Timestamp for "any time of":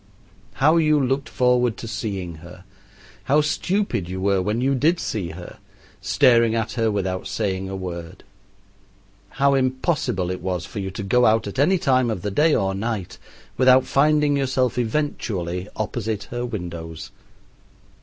11.59-12.23